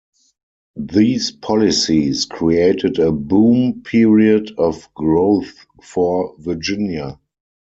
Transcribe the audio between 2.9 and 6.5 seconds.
a boom period of growth for